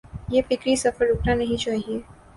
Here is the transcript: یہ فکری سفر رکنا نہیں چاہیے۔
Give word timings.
یہ 0.29 0.41
فکری 0.49 0.75
سفر 0.75 1.05
رکنا 1.05 1.33
نہیں 1.33 1.57
چاہیے۔ 1.57 1.99